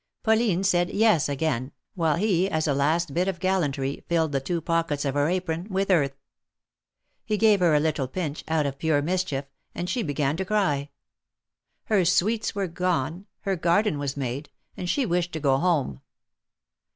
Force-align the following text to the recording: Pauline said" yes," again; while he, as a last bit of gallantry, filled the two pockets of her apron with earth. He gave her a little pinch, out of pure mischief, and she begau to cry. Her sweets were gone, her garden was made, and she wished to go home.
Pauline 0.23 0.63
said" 0.63 0.89
yes," 0.91 1.29
again; 1.29 1.71
while 1.93 2.15
he, 2.15 2.49
as 2.49 2.65
a 2.67 2.73
last 2.73 3.13
bit 3.13 3.27
of 3.27 3.39
gallantry, 3.39 4.03
filled 4.09 4.31
the 4.31 4.39
two 4.39 4.59
pockets 4.59 5.05
of 5.05 5.13
her 5.13 5.29
apron 5.29 5.67
with 5.69 5.91
earth. 5.91 6.15
He 7.23 7.37
gave 7.37 7.59
her 7.59 7.75
a 7.75 7.79
little 7.79 8.07
pinch, 8.07 8.43
out 8.47 8.65
of 8.65 8.79
pure 8.79 9.03
mischief, 9.03 9.45
and 9.75 9.87
she 9.87 10.03
begau 10.03 10.35
to 10.37 10.43
cry. 10.45 10.89
Her 11.83 12.03
sweets 12.03 12.55
were 12.55 12.65
gone, 12.65 13.27
her 13.41 13.55
garden 13.55 13.99
was 13.99 14.17
made, 14.17 14.49
and 14.75 14.89
she 14.89 15.05
wished 15.05 15.33
to 15.33 15.39
go 15.39 15.57
home. 15.59 16.01